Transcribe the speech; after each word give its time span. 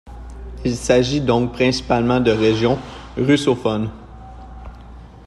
Il 0.65 0.75
s'agit 0.75 1.21
donc 1.21 1.53
principalement 1.53 2.19
de 2.19 2.31
régions 2.31 2.79
russophones. 3.17 3.91